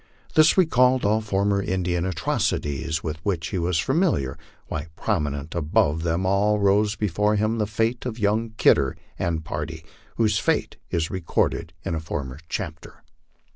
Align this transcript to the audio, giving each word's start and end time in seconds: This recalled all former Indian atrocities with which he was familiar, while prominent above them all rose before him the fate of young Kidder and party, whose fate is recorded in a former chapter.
This 0.33 0.57
recalled 0.57 1.05
all 1.05 1.21
former 1.21 1.61
Indian 1.61 2.05
atrocities 2.07 3.03
with 3.03 3.17
which 3.23 3.49
he 3.49 3.59
was 3.59 3.77
familiar, 3.77 4.35
while 4.67 4.87
prominent 4.95 5.53
above 5.53 6.01
them 6.01 6.25
all 6.25 6.57
rose 6.57 6.95
before 6.95 7.35
him 7.35 7.59
the 7.59 7.67
fate 7.67 8.07
of 8.07 8.17
young 8.17 8.49
Kidder 8.57 8.97
and 9.19 9.45
party, 9.45 9.85
whose 10.15 10.39
fate 10.39 10.77
is 10.89 11.11
recorded 11.11 11.73
in 11.85 11.93
a 11.93 11.99
former 11.99 12.39
chapter. 12.49 13.03